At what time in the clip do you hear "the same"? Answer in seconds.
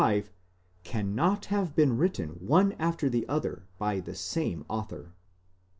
3.99-4.65